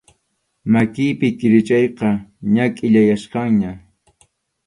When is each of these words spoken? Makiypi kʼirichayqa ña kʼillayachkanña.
Makiypi 0.71 1.27
kʼirichayqa 1.39 2.09
ña 2.53 2.65
kʼillayachkanña. 2.75 3.71